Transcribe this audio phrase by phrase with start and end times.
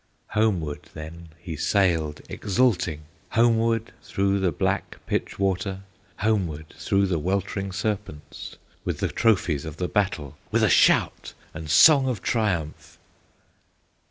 [0.29, 3.01] Homeward then he sailed exulting,
[3.33, 5.81] Homeward through the black pitch water,
[6.17, 11.69] Homeward through the weltering serpents, With the trophies of the battle, With a shout and
[11.69, 12.97] song of triumph.